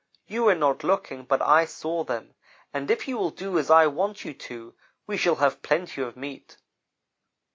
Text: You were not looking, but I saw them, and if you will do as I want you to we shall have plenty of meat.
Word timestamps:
You 0.25 0.45
were 0.45 0.55
not 0.55 0.83
looking, 0.83 1.25
but 1.25 1.43
I 1.43 1.65
saw 1.65 2.03
them, 2.03 2.33
and 2.73 2.89
if 2.89 3.07
you 3.07 3.19
will 3.19 3.29
do 3.29 3.59
as 3.59 3.69
I 3.69 3.85
want 3.85 4.25
you 4.25 4.33
to 4.33 4.73
we 5.05 5.15
shall 5.15 5.35
have 5.35 5.61
plenty 5.61 6.01
of 6.01 6.17
meat. 6.17 6.57